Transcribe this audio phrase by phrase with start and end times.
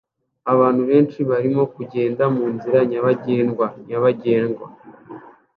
[0.53, 4.67] Abantu benshi barimo kugenda munzira nyabagendwa nyabagendwa